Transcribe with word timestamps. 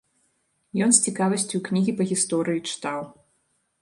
Ён 0.85 0.91
з 0.97 1.03
цікавасцю 1.11 1.61
кнігі 1.67 1.95
па 1.99 2.03
гісторыі 2.13 2.65
чытаў. 2.73 3.01